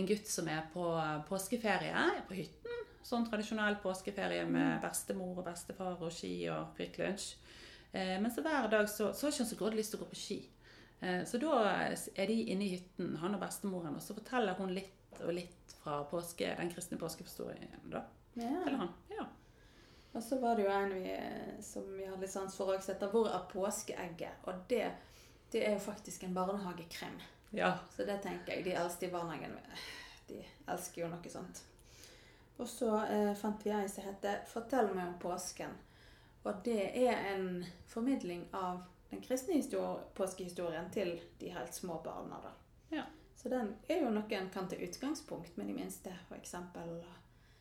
[0.00, 0.86] en gutt som er på
[1.28, 2.78] påskeferie er på hytten.
[3.04, 7.28] Sånn tradisjonell påskeferie med bestemor og bestefar og ski og Kvikk Lunsj.
[7.92, 10.12] Men så hver dag så, så har ikke han så grådig lyst til å gå
[10.14, 10.38] på ski.
[11.28, 15.20] Så da er de inne i hytten, han og bestemoren, og så forteller hun litt
[15.20, 17.74] og litt fra påske, den kristne påskehistorien.
[18.34, 18.42] Da.
[18.42, 18.76] Eller Ja.
[18.76, 18.88] han.
[19.10, 19.24] Ja.
[20.14, 21.16] Og så var det jo en vi,
[21.62, 24.92] som vi hadde litt sans for også, etter 'Hvor er påskeegget?' Og det,
[25.52, 27.20] det er jo faktisk en barnehagekrem.
[27.52, 27.72] ja.
[27.96, 28.64] Så det tenker jeg.
[28.64, 29.58] De eldste i barnehagen
[30.28, 31.62] de elsker jo noe sånt.
[32.58, 35.76] Og så eh, fant vi ei som heter 'Fortell meg om påsken'.
[36.44, 42.36] Og det er en formidling av den kristne histor- påskehistorien til de helt små barna.
[42.42, 42.50] da.
[42.96, 43.02] Ja.
[43.36, 46.54] Så den er jo noe en kan ta utgangspunkt med de minste, f.eks.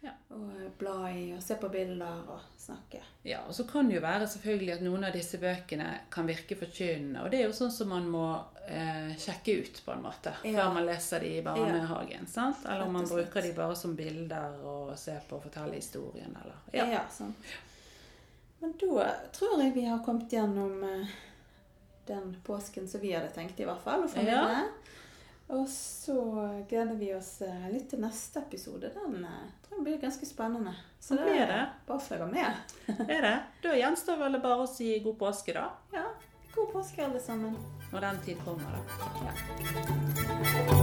[0.01, 0.11] Ja.
[0.33, 3.01] Og eh, bla i og se på bilder og snakke.
[3.27, 6.57] Ja, og så kan det jo være selvfølgelig at noen av disse bøkene kan virke
[6.57, 7.21] forkynnende.
[7.21, 8.23] Og det er jo sånn som man må
[8.65, 10.55] eh, sjekke ut, på en måte, Ja.
[10.63, 12.25] før man leser de i barnehagen.
[12.27, 12.65] sant?
[12.65, 16.55] Eller om man bruker de bare som bilder og ser på og forteller historien, eller
[16.73, 17.03] Ja, Ja.
[17.09, 17.35] sant.
[18.61, 21.07] Men da tror jeg vi har kommet gjennom eh,
[22.07, 24.03] den påsken som vi hadde tenkt, i hvert fall.
[24.03, 24.31] Å formidle.
[24.31, 24.65] Ja.
[25.51, 26.15] Og så
[26.69, 28.91] gleder vi oss eh, litt til neste episode.
[28.95, 30.73] Den eh, tror jeg blir ganske spennende.
[30.99, 31.61] Så Det blir det.
[31.87, 32.75] Bare følg med.
[33.17, 33.37] Er det?
[33.63, 35.67] Da gjenstår vel bare å si god påske, da.
[35.95, 36.07] Ja,
[36.55, 37.57] God påske, alle sammen.
[37.91, 38.79] Når den tid kommer, da.
[39.27, 40.80] Ja.